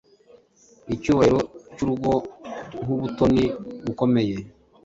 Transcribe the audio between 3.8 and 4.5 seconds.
bukomeye